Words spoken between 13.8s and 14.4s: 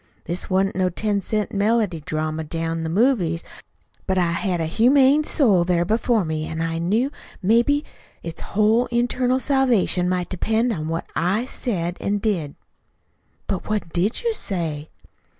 DID you